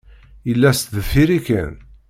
Yella 0.47 0.69
sdeffir-i 0.77 1.39
kan. 1.47 1.73